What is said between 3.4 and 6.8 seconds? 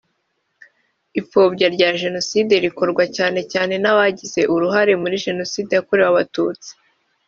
cyane n’abagize uruhare muri jenoside yakorewe abatutsi